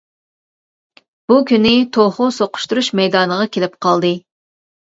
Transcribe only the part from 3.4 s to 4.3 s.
كېلىپ قالدى.